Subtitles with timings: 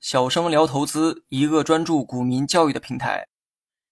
[0.00, 3.26] 小生聊投资，一个专注股民教育的平台。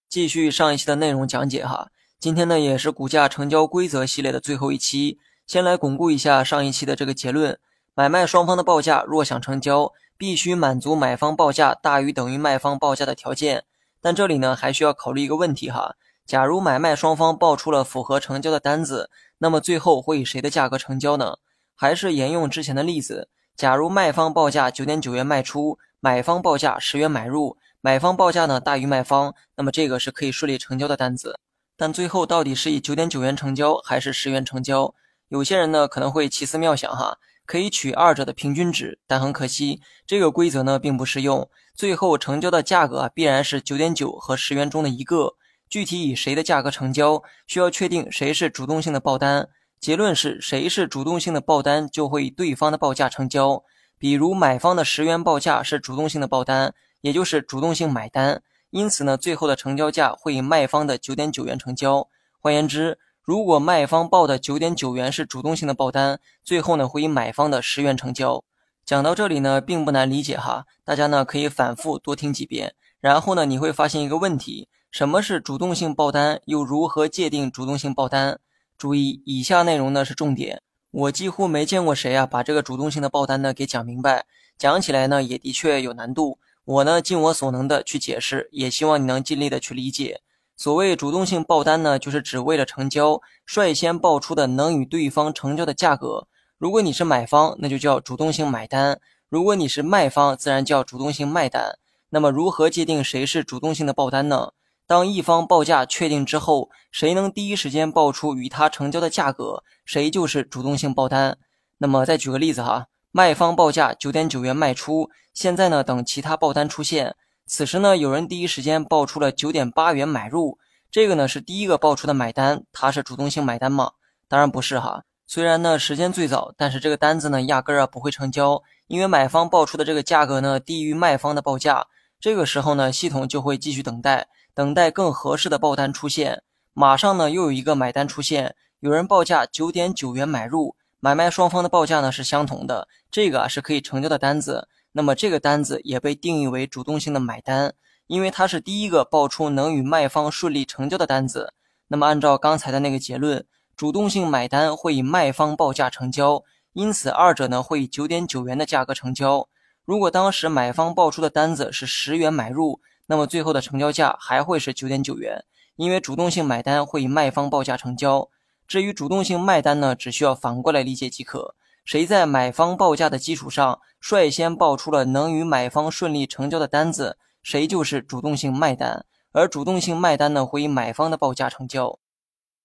[0.07, 7.59] 继续上一期的内容讲解哈，今天呢也是股价成交规则系列的最后一期，先来巩固一下上一期的这个结论：
[7.93, 13.65] 买卖双方的报价若想成交，必须满足买方报价大于等于卖方报价的条件。
[14.01, 21.37] 但这里呢还需要考虑一个问题哈，假如买卖双方报出了符合成交的单子，那么最后会以谁的价格成交呢？
[21.81, 25.79] 还是沿用之前的例子，假如卖方报价九点九元卖出。
[26.01, 31.39] 买方报价十元买入，买方报价呢大于卖方，那么这个是可以顺利成交的单子。
[31.77, 34.93] 但最后到底是以九点九元成交还是十元成交？
[35.29, 41.49] 有些人呢可能会奇思妙想哈，可以取二者的平均值，但很可惜，这个规则呢并不适用。
[41.73, 45.35] 最后成交的价格必然是九点九和十元中的一个。
[45.69, 49.49] 具体以谁的价格成交，需要确定谁是主动性的报单。
[49.79, 53.63] 结论是谁是主动性的报单，就会以对方的报价成交。
[53.97, 62.07] 比如买方的十元报价是主动性的报单，也就是主动性买单，因此呢，最后的成交价会以卖方的九点九元成交。
[62.39, 68.43] 换言之，如果卖方报的九点九元是主动性的报单，最后呢会以买方的十元成交。
[68.85, 76.41] 讲到这里呢，并不难理解哈，大家呢可以反复多听几遍，然后呢你会发现一个问题：什么是主动性报单？
[76.45, 78.39] 又如何界定主动性报单？
[78.79, 80.61] 注意，以下内容呢是重点。
[80.91, 84.25] 我几乎没见过谁啊，把这个主动性的报单呢给讲明白，
[84.57, 86.39] 讲起来呢也的确有难度。
[86.63, 90.21] 我呢尽我所能的去解释，也希望你能尽力的去理解。
[90.55, 96.27] 所谓主动性报单呢，就是指为了成交，率先报出的能与对方成交的价格。
[96.57, 98.95] 如果你是买方，那就叫主动性买单；
[99.27, 101.77] 如果你是卖方，自然叫主动性卖单。
[102.11, 104.53] 那么如何界定谁是主动性的报单呢？
[104.89, 111.37] 当一方报价确定之后，谁能第一时间报出与他成交的价格，谁就是主动性报单。
[111.77, 117.15] 那么再举个例子哈，卖方报价九点九元卖出，现在呢等其他报单出现，
[117.45, 120.57] 此时呢有人第一时间报出了九点八元买入，
[120.89, 123.91] 这个呢是第一个报出的买单，他是主动性买单吗？
[124.27, 125.03] 当然不是哈。
[125.27, 131.85] 虽然呢时间最早，但是这个单子呢压根儿啊不会成交，因为买方报出的这个价格呢低于卖方的报价，
[132.19, 134.27] 这个时候呢系统就会继续等待。
[134.53, 136.43] 等待更合适的报单出现，
[136.73, 147.73] 马上呢又有一个买单出现，有人报价九点九元买入，买卖双方的报价呢是相同的，这个啊是可以成交的单子，那么这个单子也被定义为主动性的买单，
[148.07, 151.53] 因为它是第一个报出能与卖方顺利成交的单子。
[151.87, 153.45] 那么按照刚才的那个结论，
[153.77, 156.43] 主动性买单会以卖方报价成交，
[156.73, 159.47] 因此二者呢会以九点九元的价格成交。
[159.85, 162.81] 如果当时买方报出的单子是十元买入。
[163.09, 165.43] 那么最后的成交价还会是九点九元，
[165.77, 168.29] 因为主动性买单会以卖方报价成交。
[168.67, 171.55] 至于主动性卖单呢，只需要反过来理解即可。
[171.83, 179.07] 谁在买方报价的基础上率先报出了能与买方顺利成交的单子，谁就是主动性卖单。
[179.31, 181.97] 而主动性卖单呢，会以买方的报价成交。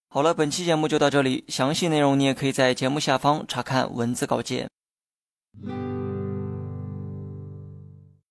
[0.09, 4.69] 好了，本期节目就到这里，详细内容你也可以在节目下方查看文字稿件。